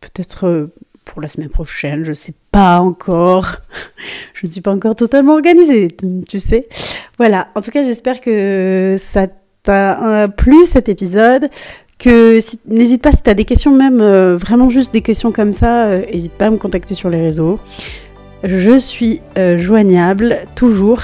peut-être 0.00 0.70
pour 1.08 1.22
la 1.22 1.28
semaine 1.28 1.48
prochaine, 1.48 2.04
je 2.04 2.12
sais 2.12 2.34
pas 2.52 2.78
encore. 2.78 3.56
je 4.34 4.46
ne 4.46 4.52
suis 4.52 4.60
pas 4.60 4.72
encore 4.72 4.94
totalement 4.94 5.32
organisée, 5.32 5.88
tu 6.28 6.38
sais. 6.38 6.68
Voilà, 7.16 7.48
en 7.54 7.60
tout 7.60 7.70
cas, 7.70 7.82
j'espère 7.82 8.20
que 8.20 8.96
ça 8.98 9.26
t'a 9.62 10.04
euh, 10.06 10.28
plu 10.28 10.64
cet 10.66 10.88
épisode. 10.88 11.50
Que 11.98 12.38
n'hésite 12.68 13.02
pas 13.02 13.10
si 13.10 13.22
tu 13.22 13.30
as 13.30 13.34
des 13.34 13.44
questions, 13.44 13.74
même 13.74 14.00
euh, 14.00 14.36
vraiment 14.36 14.68
juste 14.68 14.92
des 14.92 15.00
questions 15.00 15.32
comme 15.32 15.52
ça, 15.52 15.88
n'hésite 15.98 16.30
euh, 16.30 16.38
pas 16.38 16.46
à 16.46 16.50
me 16.50 16.56
contacter 16.56 16.94
sur 16.94 17.10
les 17.10 17.20
réseaux. 17.20 17.58
Je 18.44 18.78
suis 18.78 19.20
joignable 19.56 20.38
toujours 20.54 21.02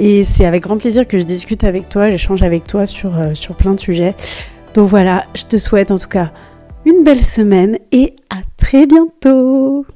et 0.00 0.24
c'est 0.24 0.44
avec 0.44 0.64
grand 0.64 0.78
plaisir 0.78 1.06
que 1.06 1.16
je 1.16 1.22
discute 1.22 1.62
avec 1.62 1.88
toi, 1.88 2.10
j'échange 2.10 2.42
avec 2.42 2.66
toi 2.66 2.86
sur, 2.86 3.12
sur 3.34 3.54
plein 3.54 3.74
de 3.74 3.78
sujets. 3.78 4.16
Donc 4.74 4.88
voilà, 4.88 5.26
je 5.34 5.44
te 5.44 5.58
souhaite 5.58 5.92
en 5.92 5.98
tout 5.98 6.08
cas 6.08 6.32
une 6.84 7.04
belle 7.04 7.22
semaine 7.24 7.78
et 7.92 8.16
à 8.30 8.40
très 8.56 8.86
bientôt 8.86 9.86